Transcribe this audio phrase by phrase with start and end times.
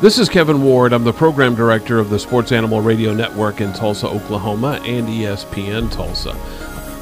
[0.00, 0.92] This is Kevin Ward.
[0.92, 5.90] I'm the program director of the Sports Animal Radio Network in Tulsa, Oklahoma, and ESPN
[5.90, 6.36] Tulsa.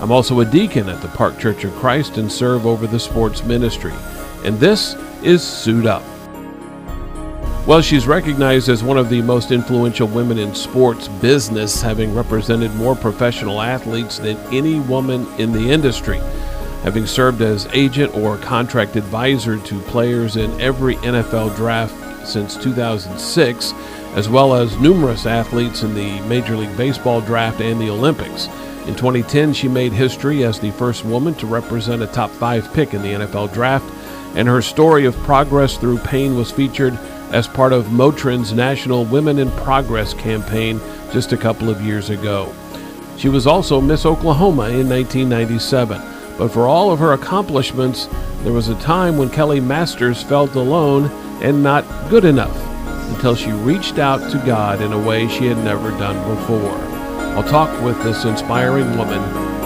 [0.01, 3.45] I'm also a deacon at the Park Church of Christ and serve over the sports
[3.45, 3.93] ministry.
[4.45, 6.03] And this is Suit Up.
[7.67, 12.75] Well, she's recognized as one of the most influential women in sports business, having represented
[12.77, 16.17] more professional athletes than any woman in the industry.
[16.83, 23.73] Having served as agent or contract advisor to players in every NFL draft since 2006,
[24.15, 28.49] as well as numerous athletes in the Major League Baseball draft and the Olympics.
[28.87, 32.95] In 2010, she made history as the first woman to represent a top five pick
[32.95, 33.85] in the NFL draft,
[34.37, 36.99] and her story of progress through pain was featured
[37.33, 40.81] as part of Motrin's National Women in Progress campaign
[41.13, 42.55] just a couple of years ago.
[43.17, 46.01] She was also Miss Oklahoma in 1997,
[46.39, 48.09] but for all of her accomplishments,
[48.43, 51.11] there was a time when Kelli Masters felt alone
[51.43, 52.57] and not good enough
[53.15, 56.79] until she reached out to God in a way she had never done before.
[57.37, 59.21] I'll talk with this inspiring woman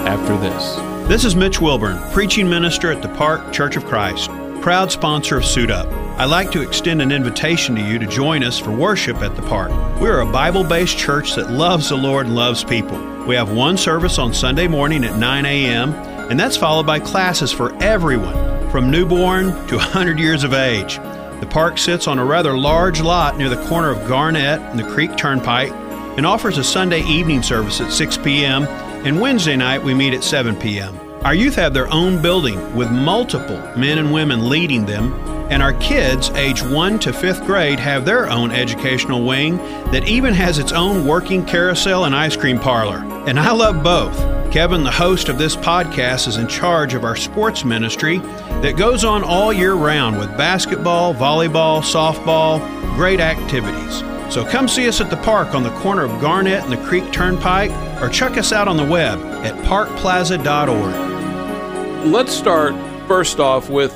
[0.06, 0.76] after this.
[1.08, 5.44] This is Mitch Wilburn, preaching minister at the Park Church of Christ, proud sponsor of
[5.44, 5.86] Suit Up.
[6.18, 9.42] I'd like to extend an invitation to you to join us for worship at the
[9.42, 9.70] park.
[10.00, 12.98] We're a Bible based church that loves the Lord and loves people.
[13.26, 15.94] We have one service on Sunday morning at 9 a.m.,
[16.30, 20.98] and that's followed by classes for everyone, from newborn to 100 years of age.
[21.40, 24.88] The park sits on a rather large lot near the corner of Garnett and the
[24.90, 25.72] Creek Turnpike
[26.18, 28.64] and offers a Sunday evening service at 6 p.m.
[29.06, 30.98] and Wednesday night we meet at 7 p.m.
[31.24, 35.14] Our youth have their own building with multiple men and women leading them,
[35.50, 39.56] and our kids, age 1 to 5th grade, have their own educational wing
[39.92, 42.98] that even has its own working carousel and ice cream parlor.
[43.26, 44.39] And I love both.
[44.50, 48.18] Kevin, the host of this podcast, is in charge of our sports ministry
[48.62, 52.58] that goes on all year round with basketball, volleyball, softball,
[52.96, 54.02] great activities.
[54.28, 57.12] So come see us at the park on the corner of Garnett and the Creek
[57.12, 57.70] Turnpike
[58.02, 62.06] or check us out on the web at parkplaza.org.
[62.06, 62.74] Let's start
[63.06, 63.92] first off with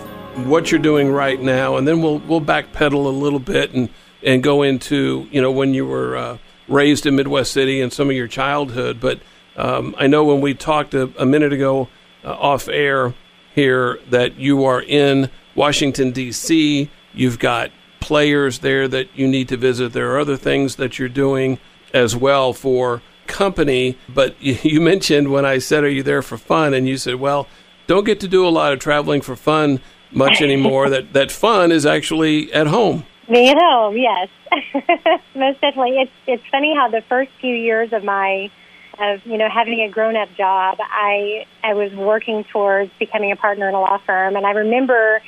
[0.46, 3.88] what you're doing right now and then we'll we'll backpedal a little bit and
[4.22, 6.38] and go into, you know, when you were uh,
[6.68, 9.18] raised in Midwest City and some of your childhood, but
[9.56, 11.88] um, I know when we talked a, a minute ago
[12.24, 13.14] uh, off air
[13.54, 17.70] here that you are in Washington, D.C., you've got
[18.00, 19.92] players there that you need to visit.
[19.92, 21.58] There are other things that you're doing
[21.92, 23.96] as well for company.
[24.08, 26.74] But you mentioned when I said, Are you there for fun?
[26.74, 27.46] And you said, Well,
[27.86, 30.88] don't get to do a lot of traveling for fun much anymore.
[30.90, 33.04] that, that fun is actually at home.
[33.30, 34.28] Being at home, yes.
[35.34, 35.98] Most definitely.
[35.98, 38.50] It's, it's funny how the first few years of my
[38.98, 43.36] of you know having a grown up job i i was working towards becoming a
[43.36, 44.36] partner in a law firm.
[44.36, 45.20] And i remember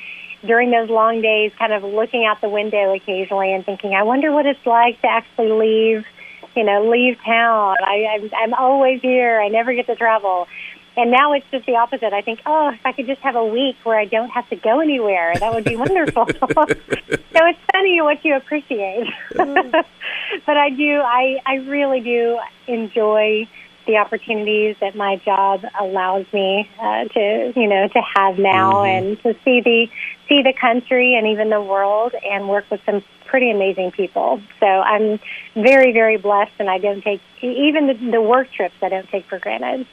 [0.45, 4.33] during those long days kind of looking out the window occasionally and thinking i wonder
[4.33, 6.07] what it's like to actually leave
[6.55, 7.77] you know leave town.
[7.81, 9.41] I i'm, I'm always here.
[9.41, 10.49] I never get to travel
[10.97, 12.13] and now it's just the opposite.
[12.13, 14.57] I think, oh, if I could just have a week where I don't have to
[14.57, 16.27] go anywhere, that would be wonderful.
[16.27, 19.07] so it's funny what you appreciate.
[19.35, 23.47] but I do, I, I really do enjoy
[23.87, 29.07] the opportunities that my job allows me uh, to, you know, to have now mm-hmm.
[29.07, 29.87] and to see the
[30.29, 34.41] see the country and even the world and work with some pretty amazing people.
[34.59, 35.21] So I'm
[35.55, 39.27] very, very blessed, and I don't take even the, the work trips I don't take
[39.27, 39.87] for granted.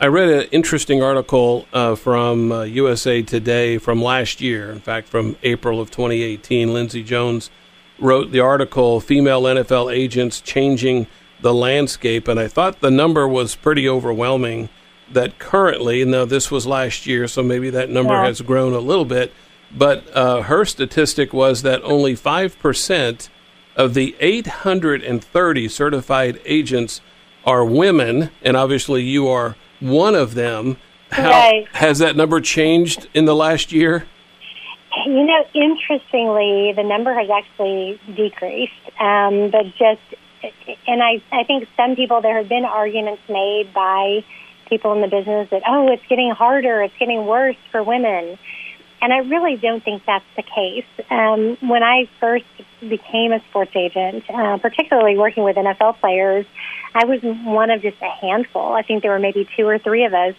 [0.00, 5.06] I read an interesting article uh, from uh, USA Today from last year, in fact,
[5.06, 6.74] from April of 2018.
[6.74, 7.48] Lindsay Jones
[8.00, 11.06] wrote the article, Female NFL Agents Changing
[11.42, 12.26] the Landscape.
[12.26, 14.68] And I thought the number was pretty overwhelming
[15.12, 18.24] that currently, now this was last year, so maybe that number yeah.
[18.24, 19.32] has grown a little bit,
[19.70, 23.28] but uh, her statistic was that only 5%
[23.76, 27.00] of the 830 certified agents
[27.44, 29.54] are women, and obviously you are
[29.84, 30.76] one of them.
[31.10, 31.68] How right.
[31.72, 34.06] has that number changed in the last year?
[35.06, 38.72] You know, interestingly, the number has actually decreased.
[38.98, 40.00] Um, but just,
[40.86, 44.24] and I, I think some people there have been arguments made by
[44.68, 48.38] people in the business that oh, it's getting harder, it's getting worse for women.
[49.04, 50.86] And I really don't think that's the case.
[51.10, 52.46] Um, when I first
[52.80, 56.46] became a sports agent, uh, particularly working with NFL players,
[56.94, 58.72] I was one of just a handful.
[58.72, 60.34] I think there were maybe two or three of us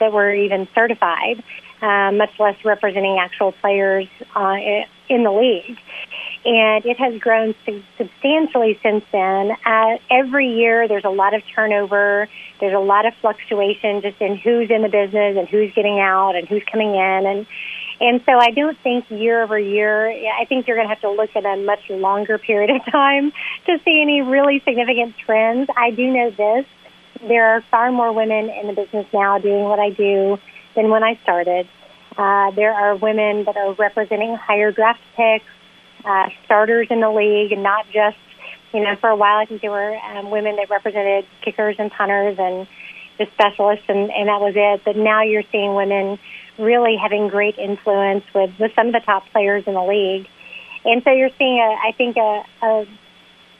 [0.00, 1.44] that were even certified,
[1.82, 4.56] uh, much less representing actual players uh,
[5.08, 5.78] in the league.
[6.44, 7.54] And it has grown
[7.96, 9.52] substantially since then.
[9.64, 12.28] Uh, every year, there's a lot of turnover.
[12.58, 16.34] There's a lot of fluctuation just in who's in the business and who's getting out
[16.34, 17.26] and who's coming in.
[17.26, 17.46] And
[18.00, 21.10] And so I don't think year over year, I think you're going to have to
[21.10, 23.32] look at a much longer period of time
[23.66, 25.70] to see any really significant trends.
[25.76, 26.66] I do know this.
[27.26, 30.38] There are far more women in the business now doing what I do
[30.74, 31.68] than when I started.
[32.16, 35.44] Uh, there are women that are representing higher draft picks,
[36.04, 38.18] uh, starters in the league, and not just,
[38.72, 41.90] you know, for a while I think there were um, women that represented kickers and
[41.90, 42.66] punters and
[43.18, 44.82] the specialists, and, and that was it.
[44.84, 46.18] But now you're seeing women
[46.58, 50.28] really having great influence with, with some of the top players in the league.
[50.84, 52.86] And so you're seeing, a, I think, a, a,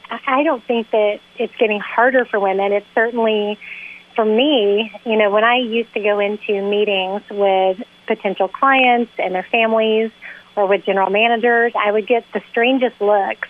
[0.09, 2.71] I don't think that it's getting harder for women.
[2.71, 3.57] It's certainly,
[4.15, 9.33] for me, you know, when I used to go into meetings with potential clients and
[9.33, 10.11] their families
[10.55, 13.47] or with general managers, I would get the strangest looks.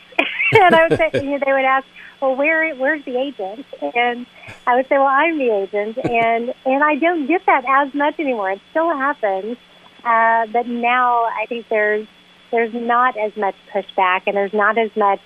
[0.51, 1.87] and I would say, you know, they would ask,
[2.21, 3.65] well, where where's the agent?
[3.81, 4.25] And
[4.65, 8.19] I would say, well, I'm the agent, and and I don't get that as much
[8.19, 8.51] anymore.
[8.51, 9.57] It still happens,
[10.03, 12.07] uh, but now I think there's
[12.51, 15.19] there's not as much pushback, and there's not as much,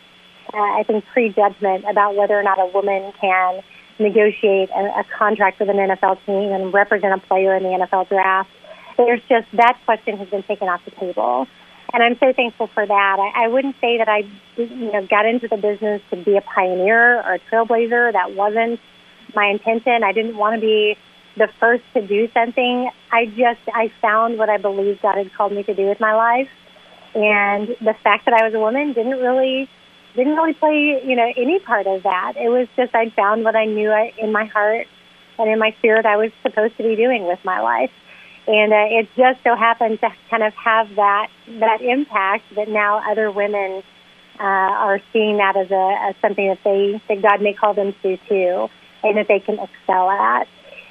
[0.53, 3.61] uh, I think, prejudgment about whether or not a woman can
[3.99, 8.07] negotiate a, a contract with an NFL team and represent a player in the NFL
[8.07, 8.49] draft.
[8.97, 11.47] There's just that question has been taken off the table
[11.93, 13.17] and I'm so thankful for that.
[13.19, 16.41] I, I wouldn't say that I, you know, got into the business to be a
[16.41, 18.13] pioneer or a trailblazer.
[18.13, 18.79] That wasn't
[19.35, 20.03] my intention.
[20.03, 20.97] I didn't want to be
[21.37, 22.89] the first to do something.
[23.11, 26.13] I just I found what I believed God had called me to do with my
[26.13, 26.49] life,
[27.15, 29.69] and the fact that I was a woman didn't really
[30.15, 32.33] didn't really play you know any part of that.
[32.35, 34.87] It was just I found what I knew in my heart
[35.39, 37.91] and in my spirit I was supposed to be doing with my life
[38.49, 41.29] and uh, it just so happened to kind of have that
[41.59, 43.83] that impact that now other women
[44.39, 47.93] uh, are seeing that as a as something that they that God may call them
[48.01, 48.69] to too,
[49.03, 50.47] and that they can excel at.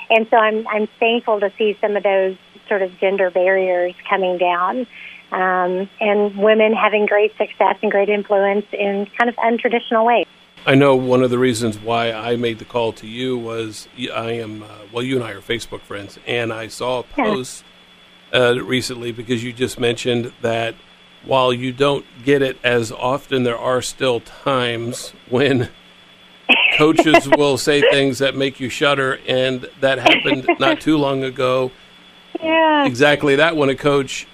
[0.09, 2.37] And so I'm I'm thankful to see some of those
[2.69, 4.87] sort of gender barriers coming down,
[5.33, 10.27] um, and women having great success and great influence in kind of untraditional ways.
[10.69, 14.33] I know one of the reasons why I made the call to you was I
[14.33, 17.65] am, uh, well, you and I are Facebook friends, and I saw a post
[18.35, 20.75] uh, recently because you just mentioned that
[21.25, 25.71] while you don't get it as often, there are still times when
[26.77, 31.73] coaches will say things that make you shudder, and that happened not too long ago.
[32.43, 32.85] Yeah.
[32.85, 34.27] Exactly that when a coach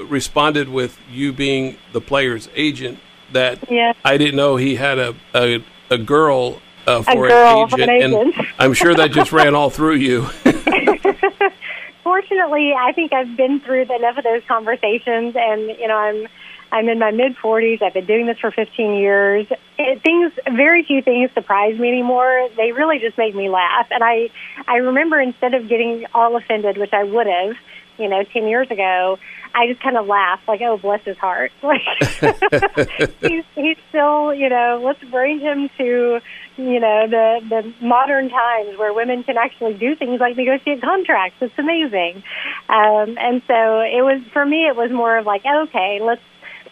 [0.00, 2.98] responded with you being the player's agent
[3.32, 3.92] that yeah.
[4.04, 7.82] I didn't know he had a a, a girl uh, for a girl an, agent,
[7.82, 10.22] an agent, and I'm sure that just ran all through you.
[12.04, 16.28] Fortunately, I think I've been through enough of those conversations, and you know, I'm
[16.72, 17.80] I'm in my mid 40s.
[17.82, 19.46] I've been doing this for 15 years.
[19.78, 22.48] It, things, very few things surprise me anymore.
[22.56, 23.86] They really just make me laugh.
[23.90, 24.30] And I,
[24.66, 27.56] I remember instead of getting all offended, which I would have,
[27.98, 29.18] you know, 10 years ago,
[29.56, 31.80] I just kind of laughed, like, "Oh, bless his heart." Like
[33.20, 36.20] he's he's still, you know, let's bring him to,
[36.56, 41.38] you know, the the modern times where women can actually do things like negotiate contracts.
[41.40, 42.22] It's amazing,
[42.68, 44.66] um, and so it was for me.
[44.68, 46.22] It was more of like, okay, let's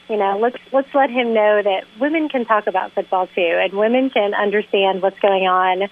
[0.09, 3.73] you know, let's let's let him know that women can talk about football too, and
[3.73, 5.89] women can understand what's going on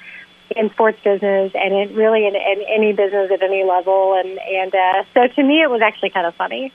[0.57, 4.15] in sports business and in really in, in any business at any level.
[4.15, 6.73] And and uh, so to me, it was actually kind of funny.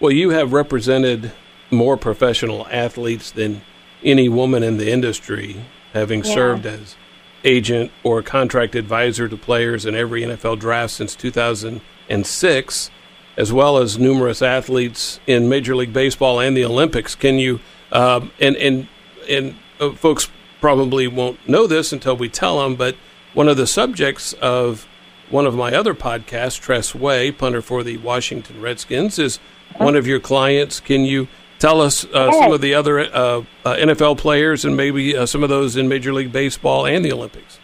[0.00, 1.32] Well, you have represented
[1.70, 3.62] more professional athletes than
[4.02, 6.34] any woman in the industry, having yeah.
[6.34, 6.96] served as
[7.44, 12.90] agent or contract advisor to players in every NFL draft since 2006,
[13.36, 17.14] as well as numerous athletes in Major League Baseball and the Olympics.
[17.14, 17.60] Can you
[17.92, 18.88] um, and and
[19.28, 20.28] and uh, folks
[20.62, 22.96] probably won't know this until we tell them, but
[23.34, 24.86] one of the subjects of
[25.28, 29.38] one of my other podcasts, Tress Way, punter for the Washington Redskins, is
[29.76, 30.78] one of your clients.
[30.78, 31.26] Can you
[31.58, 35.42] tell us uh, some of the other uh, uh, NFL players and maybe uh, some
[35.42, 37.58] of those in Major League Baseball and the Olympics?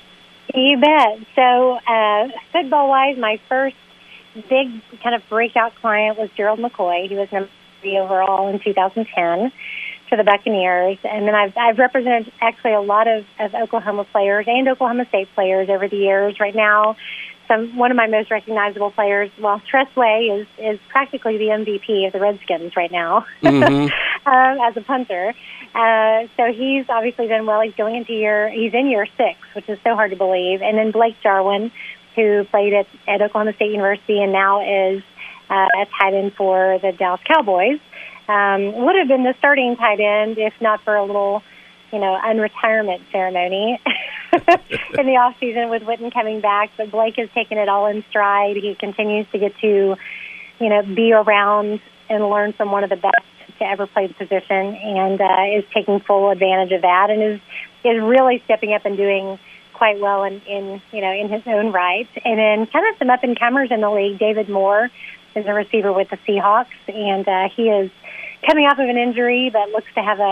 [0.55, 1.21] You bet.
[1.37, 3.77] So, uh, football wise, my first
[4.35, 7.09] big kind of breakout client was Gerald McCoy.
[7.09, 7.51] He was number
[7.81, 9.53] three overall in 2010
[10.09, 14.47] for the Buccaneers, and then I've I've represented actually a lot of, of Oklahoma players
[14.49, 16.41] and Oklahoma State players over the years.
[16.41, 16.97] Right now,
[17.49, 19.31] some one of my most recognizable players.
[19.41, 24.29] Well, Tress Way is is practically the MVP of the Redskins right now mm-hmm.
[24.29, 25.35] um, as a punter.
[25.75, 27.61] Uh, so he's obviously done well.
[27.61, 30.63] He's going into year he's in year six, which is so hard to believe.
[30.63, 31.73] And then Blake Jarwin,
[32.15, 35.03] who played at, at Oklahoma State University and now is
[35.51, 37.81] uh, a tight end for the Dallas Cowboys
[38.29, 41.43] um, would have been the starting tight end if not for a little,
[41.93, 43.81] you know, unretirement ceremony
[44.33, 46.71] in the off season with Witten coming back.
[46.77, 48.57] But Blake has taken it all in stride.
[48.57, 49.97] He continues to get to
[50.61, 53.25] you know, be around and learn from one of the best
[53.59, 57.41] to ever play the position, and uh, is taking full advantage of that, and is
[57.85, 59.39] is really stepping up and doing
[59.73, 62.09] quite well in, in you know in his own right.
[62.25, 64.19] And then kind of some up and comers in the league.
[64.19, 64.91] David Moore
[65.39, 67.91] is a receiver with the Seahawks, and uh, he is
[68.47, 70.23] coming off of an injury, but looks to have a,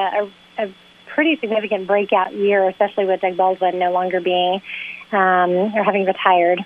[0.61, 0.75] a, a
[1.15, 4.61] pretty significant breakout year, especially with Doug Baldwin no longer being
[5.13, 6.65] um, or having retired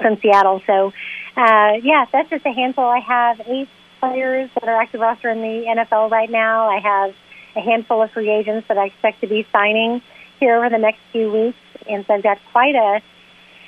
[0.00, 0.62] from Seattle.
[0.66, 0.92] So,
[1.36, 2.84] uh, yeah, that's just a handful.
[2.84, 3.68] I have eight
[4.00, 6.68] players that are active roster in the NFL right now.
[6.68, 7.14] I have
[7.56, 10.02] a handful of free agents that I expect to be signing
[10.40, 13.00] here over the next few weeks, and so I've got quite a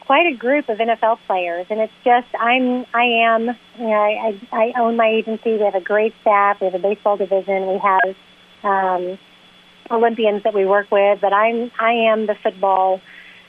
[0.07, 3.47] quite a group of NFL players, and it's just I'm I am
[3.79, 5.55] you know I I, I own my agency.
[5.55, 6.61] We have a great staff.
[6.61, 7.67] We have a baseball division.
[7.67, 8.17] We have
[8.63, 9.19] um,
[9.91, 13.01] Olympians that we work with, but I'm I am the football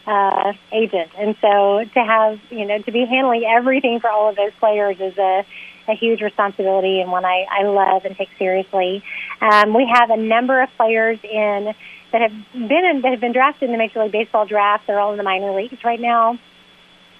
[0.07, 4.35] uh, agent, and so to have you know to be handling everything for all of
[4.35, 5.45] those players is a
[5.87, 9.03] a huge responsibility and one I, I love and take seriously.
[9.41, 11.75] Um, we have a number of players in
[12.15, 14.87] that have been in, that have been drafted in the Major League Baseball draft.
[14.87, 16.39] They're all in the minor leagues right now.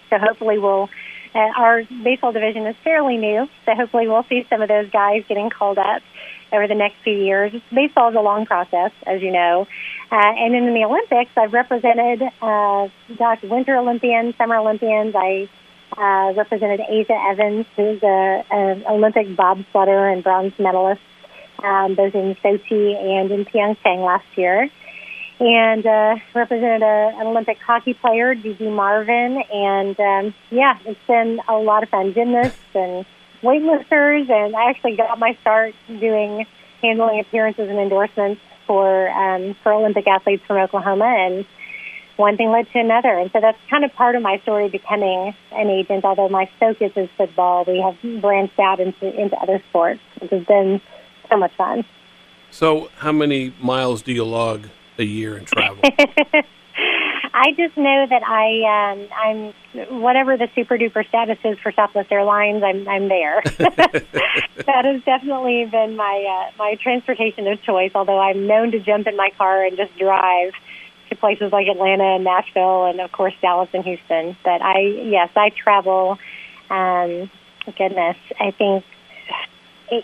[0.10, 0.90] So hopefully we'll.
[1.34, 5.22] Uh, our baseball division is fairly new, so hopefully we'll see some of those guys
[5.28, 6.02] getting called up
[6.54, 7.52] over the next few years.
[7.74, 9.68] Baseball is a long process, as you know.
[10.10, 12.88] Uh, and in the Olympics, I've represented uh,
[13.44, 15.14] Winter Olympians, Summer Olympians.
[15.14, 15.50] I
[15.98, 21.02] uh, represented Aja Evans, who's an Olympic bobsledder and bronze medalist,
[21.62, 24.70] um, both in Sochi and in Pyeongchang last year
[25.40, 31.42] and uh, represented a, an Olympic hockey player, Gigi Marvin, and um, yeah, it's been
[31.48, 32.14] a lot of fun.
[32.14, 33.06] Gymnasts and
[33.44, 36.46] weightlifters, and I actually got my start doing
[36.82, 41.46] handling appearances and endorsements for um, for Olympic athletes from Oklahoma, and
[42.16, 45.36] one thing led to another, and so that's kind of part of my story becoming
[45.52, 46.06] an agent.
[46.06, 50.46] Although my focus is football, we have branched out into into other sports, which has
[50.46, 50.80] been
[51.30, 51.84] so much fun.
[52.52, 55.84] So, how many miles do you log a year in travel?
[57.38, 62.12] I just know that I um, I'm whatever the super duper status is for Southwest
[62.12, 63.42] Airlines, I'm I'm there.
[63.58, 67.92] that has definitely been my uh, my transportation of choice.
[67.94, 70.54] Although I'm known to jump in my car and just drive
[71.10, 74.38] to places like Atlanta and Nashville, and of course Dallas and Houston.
[74.44, 76.18] But I yes, I travel.
[76.70, 77.30] Um,
[77.78, 78.86] goodness, I think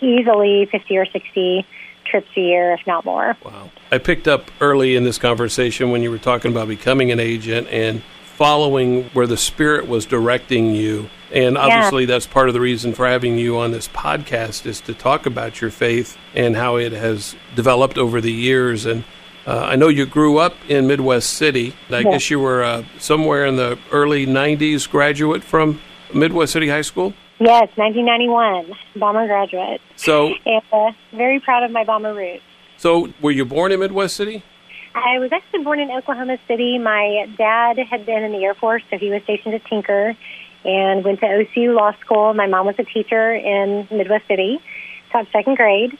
[0.02, 1.66] easily fifty or sixty
[2.04, 3.36] trips a year, if not more.
[3.44, 3.70] Wow.
[3.90, 7.68] I picked up early in this conversation when you were talking about becoming an agent
[7.68, 8.02] and
[8.36, 11.08] following where the Spirit was directing you.
[11.30, 12.08] And obviously, yeah.
[12.08, 15.60] that's part of the reason for having you on this podcast is to talk about
[15.60, 18.84] your faith and how it has developed over the years.
[18.84, 19.04] And
[19.46, 21.74] uh, I know you grew up in Midwest City.
[21.88, 22.02] I yeah.
[22.02, 25.80] guess you were uh, somewhere in the early 90s graduate from
[26.14, 27.14] Midwest City High School?
[27.42, 29.80] Yes, 1991, Bomber graduate.
[29.96, 32.44] So, and, uh, very proud of my Bomber roots.
[32.76, 34.44] So, were you born in Midwest City?
[34.94, 36.78] I was actually born in Oklahoma City.
[36.78, 40.14] My dad had been in the Air Force, so he was stationed at Tinker
[40.64, 42.32] and went to OCU Law School.
[42.32, 44.60] My mom was a teacher in Midwest City,
[45.10, 45.98] taught second grade.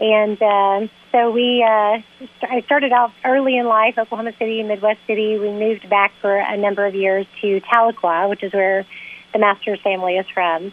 [0.00, 2.02] And uh, so we, uh,
[2.42, 5.38] I started out early in life, Oklahoma City, Midwest City.
[5.38, 8.84] We moved back for a number of years to Tahlequah, which is where
[9.32, 10.72] the Masters family is from,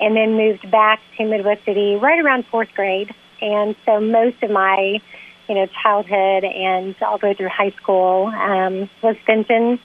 [0.00, 3.14] and then moved back to Midwest City right around fourth grade.
[3.40, 5.00] And so most of my,
[5.48, 9.78] you know, childhood and all the way through high school um, was spent in,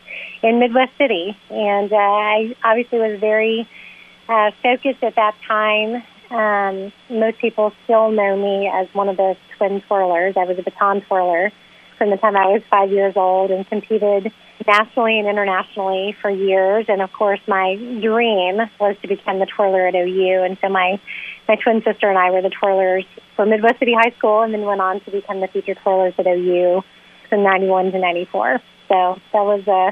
[0.44, 1.38] in Midwest City.
[1.50, 3.68] And uh, I obviously was very
[4.30, 6.04] uh, focused at that time.
[6.30, 10.36] Um, most people still know me as one of the twin twirlers.
[10.38, 11.52] I was a baton twirler
[11.98, 14.32] from the time I was five years old and competed
[14.66, 16.86] nationally and internationally for years.
[16.88, 20.44] And of course, my dream was to become the twirler at OU.
[20.44, 21.00] And so my
[21.48, 24.62] my twin sister and I were the twirlers for Midwest City High School, and then
[24.62, 26.84] went on to become the featured twirlers at OU
[27.30, 28.62] from '91 to '94.
[28.90, 29.92] So that was uh,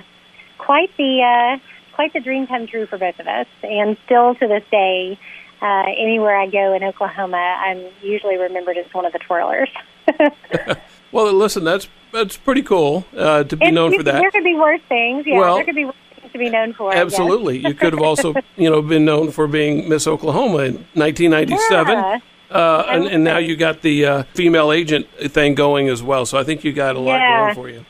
[0.58, 1.60] quite the uh,
[1.94, 3.48] quite the dream come true for both of us.
[3.64, 5.18] And still to this day,
[5.62, 9.70] uh, anywhere I go in Oklahoma, I'm usually remembered as one of the twirlers.
[11.15, 14.19] well, listen, that's that's pretty cool uh, to be known for that.
[14.19, 15.25] There could be worse things.
[15.25, 16.93] Yeah, well, there could be worse things to be known for.
[16.93, 21.93] Absolutely, you could have also, you know, been known for being Miss Oklahoma in 1997.
[21.93, 22.19] Yeah.
[22.51, 26.25] Uh, and, and, now you got the uh, female agent thing going as well.
[26.25, 27.53] So I think you got a lot yeah.
[27.53, 27.86] going for you.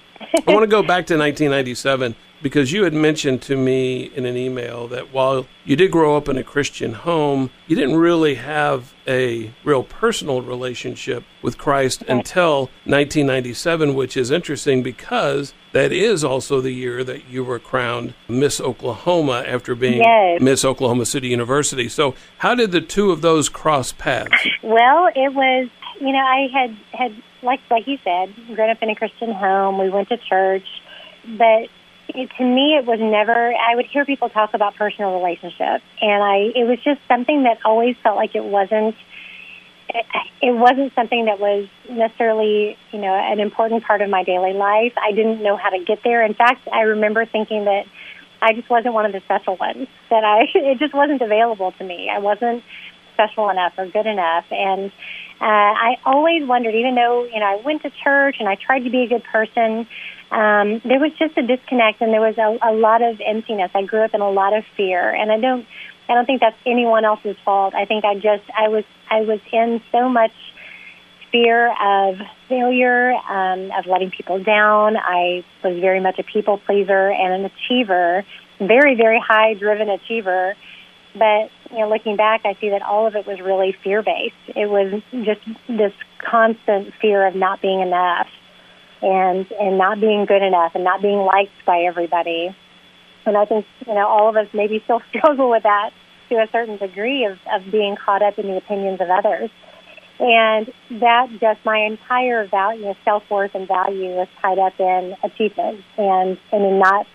[0.48, 2.16] I want to go back to 1997
[2.46, 6.30] because you had mentioned to me in an email that while you did grow up
[6.30, 12.70] in a Christian home, you didn't really have a real personal relationship with Christ until
[12.84, 18.62] 1997, which is interesting because that is also the year that you were crowned Miss
[18.62, 20.40] Oklahoma after being yes.
[20.40, 21.90] Miss Oklahoma City University.
[21.90, 24.48] So, how did the two of those cross paths?
[24.62, 25.68] Well, it was,
[26.00, 29.80] you know, I had had like like you said, grown up in a Christian home.
[29.80, 30.68] We went to church,
[31.26, 31.70] but
[32.16, 33.54] it, to me, it was never.
[33.54, 37.60] I would hear people talk about personal relationships, and I it was just something that
[37.66, 38.96] always felt like it wasn't.
[39.90, 40.06] It,
[40.42, 44.94] it wasn't something that was necessarily, you know, an important part of my daily life.
[44.98, 46.24] I didn't know how to get there.
[46.26, 47.86] In fact, I remember thinking that
[48.42, 49.88] I just wasn't one of the special ones.
[50.10, 52.10] That I it just wasn't available to me.
[52.10, 52.64] I wasn't
[53.14, 54.92] special enough or good enough, and
[55.42, 58.86] uh, I always wondered, even though you know I went to church and I tried
[58.86, 59.88] to be a good person,
[60.36, 63.72] um, there was just a disconnect and there was a, a lot of emptiness.
[63.74, 65.66] I grew up in a lot of fear, and I don't,
[66.10, 67.74] I don't think that's anyone else's fault.
[67.74, 70.34] I think I just, I was, I was in so much
[71.32, 72.18] fear of
[72.50, 74.98] failure, um, of letting people down.
[74.98, 78.26] I was very much a people pleaser and an achiever,
[78.60, 80.56] very, very high driven achiever.
[81.14, 84.36] But you know, looking back, I see that all of it was really fear based.
[84.48, 85.40] It was just
[85.70, 88.28] this constant fear of not being enough
[89.06, 92.56] and and not being good enough and not being liked by everybody.
[93.26, 95.92] And I think you know all of us maybe still struggle with that
[96.30, 99.52] to a certain degree of, of being caught up in the opinions of others.
[100.18, 100.72] And
[101.02, 106.38] that just my entire value, self worth and value is tied up in achievement and,
[106.52, 107.06] and in not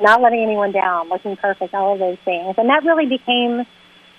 [0.00, 2.54] not letting anyone down, looking perfect, all of those things.
[2.58, 3.66] And that really became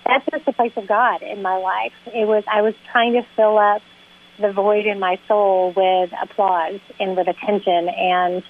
[0.06, 1.94] that's just the place of God in my life.
[2.08, 3.82] It was I was trying to fill up
[4.40, 8.44] the void in my soul with applause and with attention and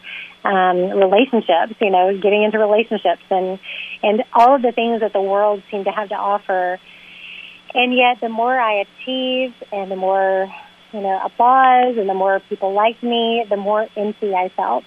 [0.43, 3.59] um, relationships, you know, getting into relationships and
[4.03, 6.79] and all of the things that the world seemed to have to offer.
[7.73, 10.53] And yet, the more I achieved and the more
[10.91, 14.83] you know applause and the more people liked me, the more empty I felt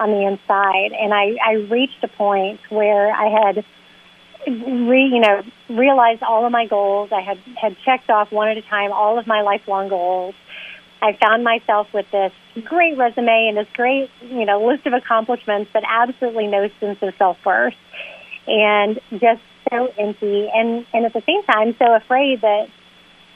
[0.00, 0.92] on the inside.
[0.92, 3.64] And I, I reached a point where I had
[4.50, 7.10] re, you know, realized all of my goals.
[7.12, 10.34] I had, had checked off one at a time all of my lifelong goals.
[11.00, 12.32] I found myself with this
[12.64, 17.14] great resume and this great, you know, list of accomplishments, but absolutely no sense of
[17.16, 17.74] self worth,
[18.46, 22.68] and just so empty, and and at the same time, so afraid that,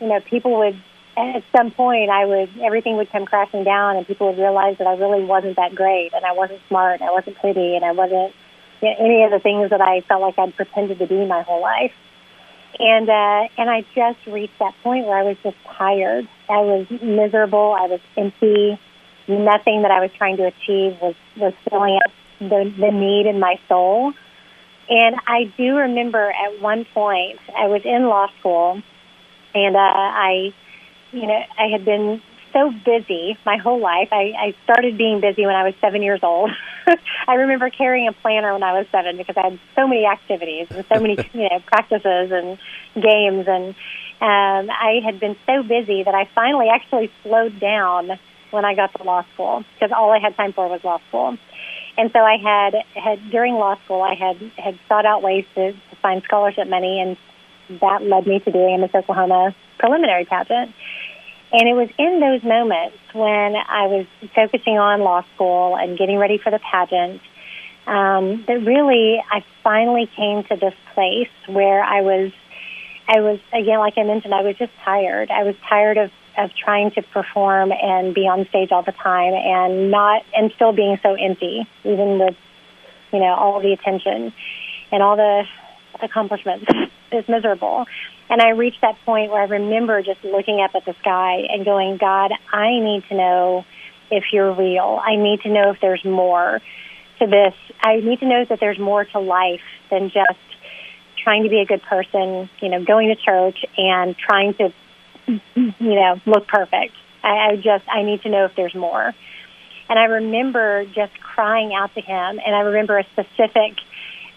[0.00, 0.80] you know, people would
[1.16, 4.86] at some point I would everything would come crashing down, and people would realize that
[4.86, 7.92] I really wasn't that great, and I wasn't smart, and I wasn't pretty, and I
[7.92, 8.34] wasn't
[8.82, 11.92] any of the things that I felt like I'd pretended to be my whole life.
[12.78, 16.26] And uh, and I just reached that point where I was just tired.
[16.48, 17.76] I was miserable.
[17.78, 18.78] I was empty.
[19.28, 23.38] Nothing that I was trying to achieve was was filling up the the need in
[23.38, 24.14] my soul.
[24.88, 28.82] And I do remember at one point I was in law school,
[29.54, 30.52] and uh, I,
[31.12, 32.20] you know, I had been
[32.52, 34.08] so busy my whole life.
[34.12, 36.50] I, I started being busy when I was seven years old.
[37.28, 40.68] I remember carrying a planner when I was seven because I had so many activities
[40.70, 42.58] and so many you know practices and
[42.94, 43.74] games, and
[44.20, 48.18] um, I had been so busy that I finally actually slowed down
[48.50, 51.36] when I got to law school because all I had time for was law school.
[51.96, 55.72] And so I had had during law school I had had sought out ways to,
[55.72, 60.74] to find scholarship money, and that led me to doing a Miss Oklahoma preliminary pageant.
[61.52, 66.18] And it was in those moments when I was focusing on law school and getting
[66.18, 67.20] ready for the pageant
[67.86, 72.32] um, that really I finally came to this place where I was,
[73.06, 75.30] I was again, like I mentioned, I was just tired.
[75.30, 79.34] I was tired of of trying to perform and be on stage all the time
[79.34, 82.36] and not and still being so empty, even with
[83.12, 84.32] you know all the attention
[84.90, 85.44] and all the
[86.02, 86.66] accomplishments.
[87.14, 87.84] It's miserable.
[88.32, 91.66] And I reached that point where I remember just looking up at the sky and
[91.66, 93.66] going, God, I need to know
[94.10, 94.98] if you're real.
[95.04, 96.62] I need to know if there's more
[97.18, 97.52] to this.
[97.82, 100.40] I need to know that there's more to life than just
[101.22, 104.72] trying to be a good person, you know, going to church and trying to,
[105.26, 106.94] you know, look perfect.
[107.22, 109.12] I, I just, I need to know if there's more.
[109.90, 112.40] And I remember just crying out to him.
[112.42, 113.76] And I remember a specific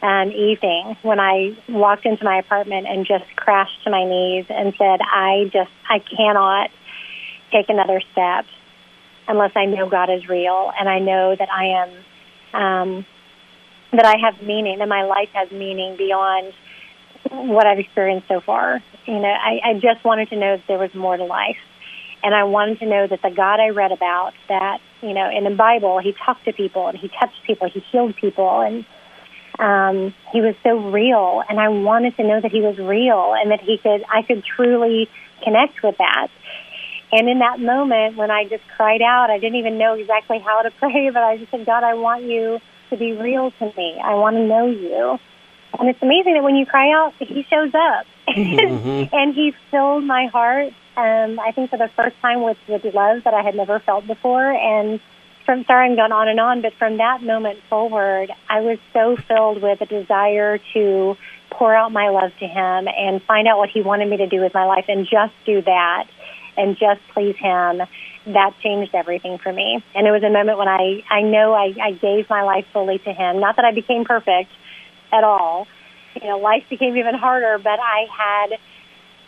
[0.05, 4.73] um, evening when I walked into my apartment and just crashed to my knees and
[4.77, 6.69] said, I just, I cannot
[7.51, 8.45] take another step
[9.27, 13.05] unless I know God is real and I know that I am, um,
[13.93, 16.53] that I have meaning, that my life has meaning beyond
[17.31, 18.83] what I've experienced so far.
[19.07, 21.57] You know, I, I just wanted to know that there was more to life.
[22.21, 25.45] And I wanted to know that the God I read about, that you know, in
[25.45, 28.85] the Bible, he talked to people and he touched people, he healed people, and
[29.59, 31.43] um, he was so real.
[31.49, 34.43] And I wanted to know that he was real and that he could, I could
[34.43, 35.09] truly
[35.43, 36.27] connect with that.
[37.11, 40.61] And in that moment, when I just cried out, I didn't even know exactly how
[40.61, 43.99] to pray, but I just said, God, I want you to be real to me.
[44.03, 45.19] I want to know you.
[45.79, 49.15] And it's amazing that when you cry out, He shows up, mm-hmm.
[49.15, 50.73] and He filled my heart.
[50.95, 54.07] Um, I think for the first time with with love that I had never felt
[54.07, 55.01] before, and
[55.45, 59.15] from sorry I'm going on and on, but from that moment forward, I was so
[59.27, 61.15] filled with a desire to
[61.51, 64.41] pour out my love to Him and find out what He wanted me to do
[64.41, 66.07] with my life, and just do that,
[66.57, 67.81] and just please Him.
[68.27, 71.73] That changed everything for me, and it was a moment when I I know I,
[71.81, 73.39] I gave my life fully to Him.
[73.39, 74.49] Not that I became perfect
[75.13, 75.67] at all.
[76.19, 78.59] You know, life became even harder, but I had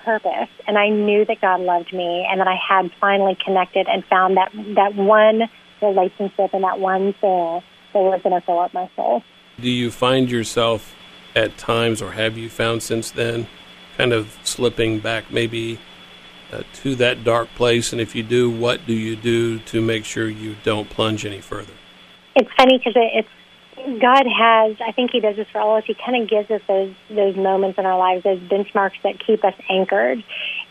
[0.03, 4.05] purpose and I knew that God loved me and that I had finally connected and
[4.05, 5.49] found that that one
[5.81, 7.61] relationship and that one thing
[7.93, 9.23] that was going to fill up my soul.
[9.59, 10.93] Do you find yourself
[11.35, 13.47] at times, or have you found since then,
[13.97, 15.79] kind of slipping back maybe
[16.51, 17.91] uh, to that dark place?
[17.91, 21.41] And if you do, what do you do to make sure you don't plunge any
[21.41, 21.73] further?
[22.35, 23.29] It's funny because it's
[23.99, 25.87] God has, I think He does this for all of us.
[25.87, 29.45] He kind of gives us those those moments in our lives, those benchmarks that keep
[29.45, 30.23] us anchored.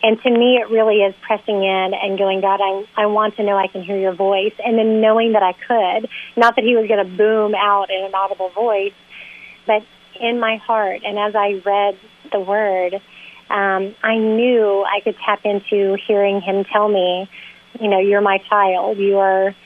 [0.07, 3.43] And to me, it really is pressing in and going, God, I I want to
[3.43, 6.77] know I can hear Your voice, and then knowing that I could, not that He
[6.77, 8.95] was going to boom out in an audible voice,
[9.67, 9.83] but
[10.21, 11.01] in my heart.
[11.05, 11.99] And as I read
[12.31, 12.95] the Word,
[13.51, 17.29] um, I knew I could tap into hearing Him tell me,
[17.81, 18.99] you know, you're my child.
[18.99, 19.57] You are,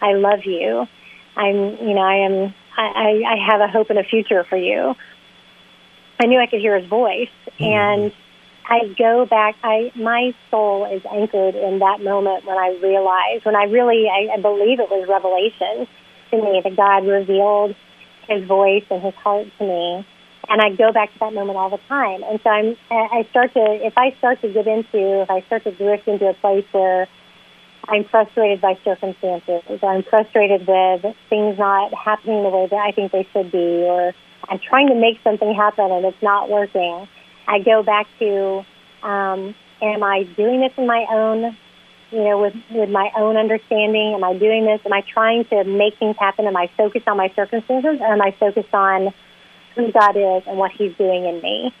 [0.00, 0.86] I love you.
[1.36, 4.94] I'm, you know, I am I, I have a hope and a future for you.
[6.18, 7.64] I knew I could hear his voice, mm-hmm.
[7.64, 8.12] and
[8.70, 9.56] I go back.
[9.64, 14.34] I my soul is anchored in that moment when I realized, when I really, I,
[14.34, 15.88] I believe it was revelation
[16.30, 17.74] to me that God revealed
[18.28, 20.06] His voice and His heart to me,
[20.48, 22.22] and I go back to that moment all the time.
[22.22, 25.64] And so I'm, I start to, if I start to get into, if I start
[25.64, 27.08] to drift into a place where
[27.88, 32.92] I'm frustrated by circumstances, or I'm frustrated with things not happening the way that I
[32.92, 34.14] think they should be, or
[34.48, 37.08] I'm trying to make something happen and it's not working.
[37.50, 38.64] I go back to,
[39.02, 41.56] um, am I doing this in my own,
[42.12, 44.14] you know, with with my own understanding?
[44.14, 44.80] Am I doing this?
[44.86, 46.46] Am I trying to make things happen?
[46.46, 49.12] Am I focused on my circumstances, or am I focused on
[49.74, 51.74] who God is and what He's doing in me?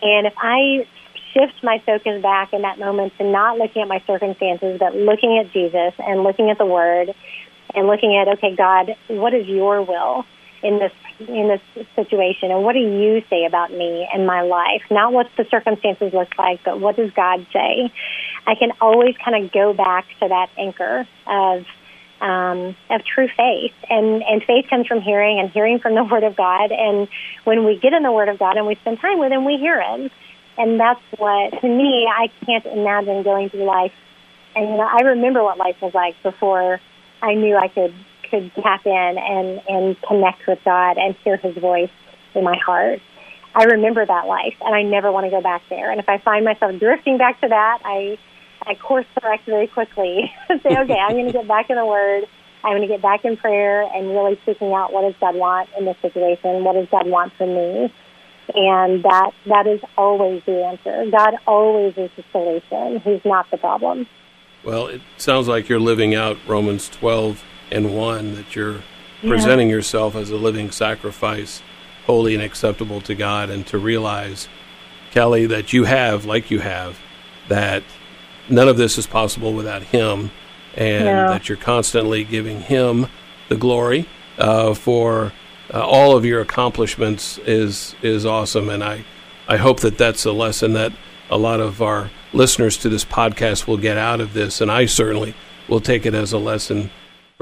[0.00, 0.86] And if I
[1.34, 5.36] shift my focus back in that moment to not looking at my circumstances, but looking
[5.38, 7.14] at Jesus and looking at the Word
[7.74, 10.24] and looking at, okay, God, what is your will
[10.62, 14.82] in this in this situation, and what do you say about me and my life?
[14.90, 17.92] Not what the circumstances look like, but what does God say?
[18.46, 21.66] I can always kind of go back to that anchor of
[22.20, 26.24] um, of true faith, and and faith comes from hearing, and hearing from the Word
[26.24, 26.70] of God.
[26.72, 27.08] And
[27.44, 29.56] when we get in the Word of God and we spend time with Him, we
[29.56, 30.10] hear Him.
[30.58, 33.92] And that's what, to me, I can't imagine going through life.
[34.54, 36.78] And, you know, I remember what life was like before
[37.22, 37.94] I knew I could,
[38.32, 41.90] could tap in and, and connect with God and hear his voice
[42.34, 43.00] in my heart.
[43.54, 45.90] I remember that life and I never want to go back there.
[45.90, 48.18] And if I find myself drifting back to that, I,
[48.66, 50.32] I course correct very quickly.
[50.48, 52.24] and Say, okay, I'm going to get back in the Word.
[52.64, 55.68] I'm going to get back in prayer and really seeking out what does God want
[55.78, 56.64] in this situation?
[56.64, 57.92] What does God want from me?
[58.54, 61.10] and that that is always the answer.
[61.10, 63.00] God always is the solution.
[63.00, 64.06] He's not the problem.
[64.64, 68.82] Well, it sounds like you're living out Romans 12 and 1 that you're
[69.22, 69.28] yeah.
[69.28, 71.62] presenting yourself as a living sacrifice,
[72.06, 74.48] holy and acceptable to God and to realize
[75.12, 76.98] Kelli that you have like you have
[77.48, 77.82] that
[78.48, 80.30] none of this is possible without him
[80.74, 81.28] and yeah.
[81.28, 83.06] that you're constantly giving him
[83.48, 84.08] the glory
[84.38, 85.32] uh, for
[85.72, 89.04] uh, all of your accomplishments is is awesome, and I
[89.48, 90.92] I hope that that's a lesson that
[91.30, 94.86] a lot of our listeners to this podcast will get out of this, and I
[94.86, 95.34] certainly
[95.68, 96.90] will take it as a lesson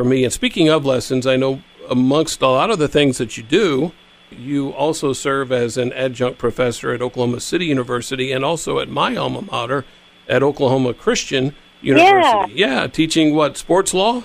[0.00, 0.24] for me.
[0.24, 3.92] And speaking of lessons, I know amongst a lot of the things that you do,
[4.30, 9.14] you also serve as an adjunct professor at Oklahoma City University and also at my
[9.14, 9.84] alma mater
[10.26, 12.54] at Oklahoma Christian University.
[12.54, 14.24] Yeah, yeah teaching what sports law.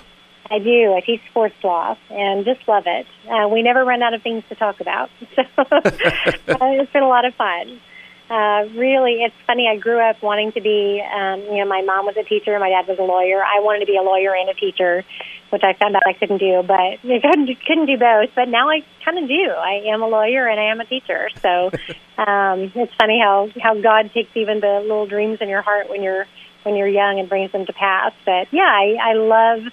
[0.50, 0.94] I do.
[0.94, 3.06] I teach sports law and just love it.
[3.30, 7.26] Uh, we never run out of things to talk about, so it's been a lot
[7.26, 7.82] of fun.
[8.30, 9.68] Uh, really, it's funny.
[9.68, 12.70] I grew up wanting to be, um, you know, my mom was a teacher, my
[12.70, 13.44] dad was a lawyer.
[13.44, 15.04] I wanted to be a lawyer and a teacher,
[15.50, 18.30] which I found out I couldn't do, but I couldn't, couldn't do both.
[18.36, 19.50] But now I kind of do.
[19.52, 21.30] I am a lawyer and I am a teacher.
[21.42, 21.72] So
[22.22, 26.04] um, it's funny how how God takes even the little dreams in your heart when
[26.04, 26.26] you're
[26.64, 28.14] when you're young and brings them to pass.
[28.26, 29.72] But yeah, I, I love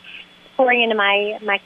[0.57, 1.61] pouring into my my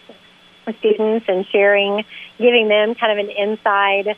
[0.78, 2.04] students and sharing,
[2.38, 4.16] giving them kind of an inside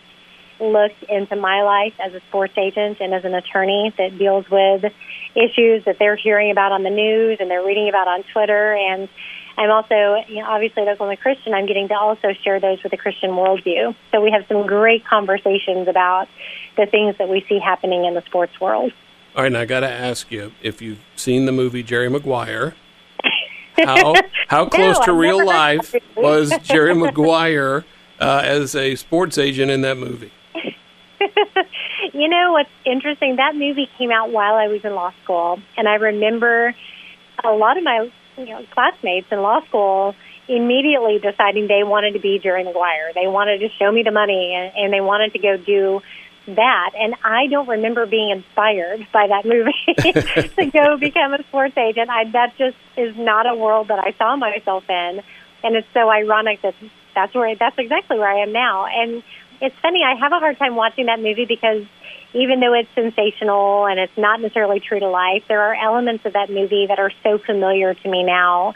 [0.60, 4.92] look into my life as a sports agent and as an attorney that deals with
[5.34, 8.74] issues that they're hearing about on the news and they're reading about on Twitter.
[8.74, 9.08] And
[9.56, 12.92] I'm also, you know, obviously, at Oklahoma Christian, I'm getting to also share those with
[12.92, 13.94] a Christian worldview.
[14.12, 16.28] So we have some great conversations about
[16.76, 18.92] the things that we see happening in the sports world.
[19.34, 22.74] All right, and I got to ask you if you've seen the movie Jerry Maguire.
[23.76, 24.14] How
[24.48, 27.84] how close no, to I've real life was Jerry Maguire
[28.18, 30.32] uh, as a sports agent in that movie?
[32.18, 33.36] You know what's interesting?
[33.36, 36.74] That movie came out while I was in law school, and I remember
[37.44, 40.14] a lot of my you know, classmates in law school
[40.48, 43.12] immediately deciding they wanted to be Jerry Maguire.
[43.14, 46.00] They wanted to show me the money, and, and they wanted to go do
[46.46, 46.90] that.
[46.98, 52.08] And I don't remember being inspired by that movie to go become a sports agent.
[52.10, 55.22] I, that just is not a world that I saw myself in.
[55.62, 56.74] And it's so ironic that
[57.14, 58.86] that's where that's exactly where I am now.
[58.86, 59.22] And
[59.60, 60.00] it's funny.
[60.04, 61.84] I have a hard time watching that movie because
[62.34, 66.34] even though it's sensational and it's not necessarily true to life, there are elements of
[66.34, 68.68] that movie that are so familiar to me now.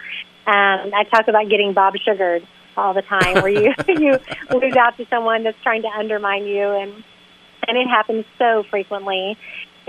[0.46, 4.18] Um, I talk about getting Bob sugared all the time, where you you
[4.50, 7.04] lose out to someone that's trying to undermine you, and
[7.68, 9.36] and it happens so frequently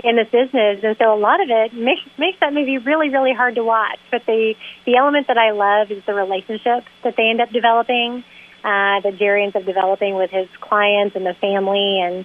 [0.02, 0.80] in this business.
[0.82, 3.98] And so a lot of it makes makes that movie really really hard to watch.
[4.10, 8.24] But the the element that I love is the relationship that they end up developing,
[8.62, 12.24] uh, that Jerry ends up developing with his clients and the family, and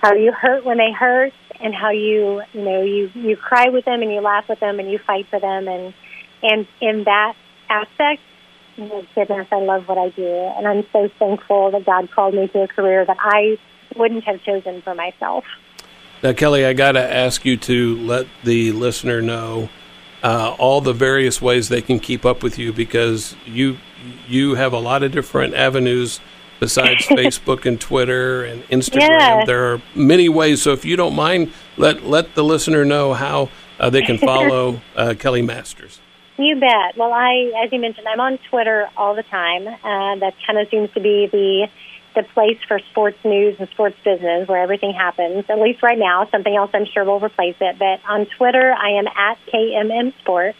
[0.00, 3.84] how you hurt when they hurt, and how you you know you you cry with
[3.84, 5.94] them and you laugh with them and you fight for them, and
[6.42, 7.34] and in that
[7.68, 8.22] aspect.
[8.78, 12.48] Oh, goodness, I love what I do, and I'm so thankful that God called me
[12.48, 13.58] to a career that I
[13.96, 15.44] wouldn't have chosen for myself.
[16.22, 19.68] Now, Kelli, I got to ask you to let the listener know
[20.22, 23.78] uh, all the various ways they can keep up with you because you
[24.26, 26.20] you have a lot of different avenues
[26.60, 29.08] besides Facebook and Twitter and Instagram.
[29.08, 29.44] Yeah.
[29.44, 30.62] There are many ways.
[30.62, 33.48] So, if you don't mind, let let the listener know how
[33.80, 36.00] uh, they can follow uh, Kelli Masters.
[36.38, 36.96] You bet.
[36.96, 39.66] Well, I, as you mentioned, I'm on Twitter all the time.
[39.66, 41.68] Uh, that kind of seems to be the
[42.14, 46.28] the place for sports news and sports business where everything happens, at least right now.
[46.30, 47.78] Something else I'm sure will replace it.
[47.78, 50.58] But on Twitter, I am at KMM Sports.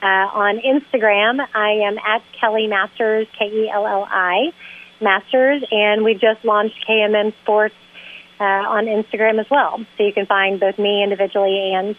[0.00, 4.52] Uh, on Instagram, I am at Kelli Masters, K E L L I
[5.00, 7.74] Masters, and we just launched KMM Sports
[8.40, 9.84] uh, on Instagram as well.
[9.96, 11.96] So you can find both me individually and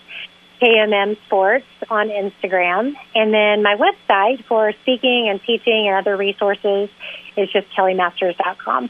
[0.62, 2.96] KMM Sports on Instagram.
[3.16, 6.90] And then my website for speaking and teaching and other resources
[7.38, 8.90] is just kellimasters.com.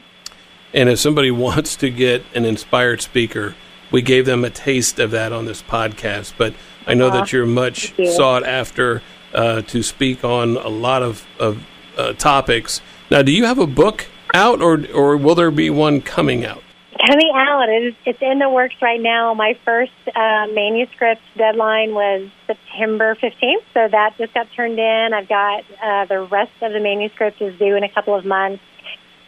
[0.72, 3.54] And if somebody wants to get an inspired speaker,
[3.90, 6.34] we gave them a taste of that on this podcast.
[6.36, 6.54] But
[6.86, 8.10] I know that you're much you.
[8.12, 9.02] sought after
[9.34, 11.64] uh, to speak on a lot of, of
[11.96, 12.80] uh, topics.
[13.10, 16.62] Now, do you have a book out, or or will there be one coming out?
[17.08, 19.34] Coming out, it's, it's in the works right now.
[19.34, 25.10] My first uh, manuscript deadline was September 15th, so that just got turned in.
[25.12, 28.62] I've got uh, the rest of the manuscript is due in a couple of months,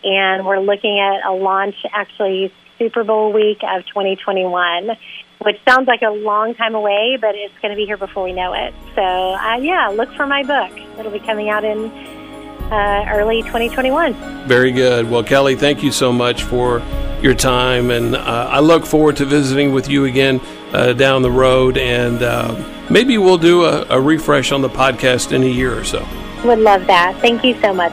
[0.05, 4.91] and we're looking at a launch actually Super Bowl week of 2021,
[5.41, 8.33] which sounds like a long time away, but it's going to be here before we
[8.33, 8.75] know it.
[8.95, 10.79] So, uh, yeah, look for my book.
[11.01, 11.91] It'll be coming out in
[12.73, 14.15] uh, early 2021.
[14.49, 15.09] Very good.
[15.11, 16.81] Well, Kelli, thank you so much for
[17.21, 20.41] your time, and uh, I look forward to visiting with you again
[20.73, 25.33] uh, down the road, and uh, maybe we'll do a, a refresh on the podcast
[25.33, 26.07] in a year or so.
[26.45, 27.17] Would love that.
[27.21, 27.93] Thank you so much.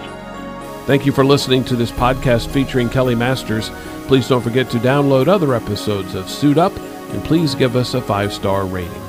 [0.88, 3.70] Thank you for listening to this podcast featuring Kelli Masters.
[4.08, 6.76] Please don't forget to download other episodes of Suit Up,
[7.12, 9.09] and please give us a five star rating.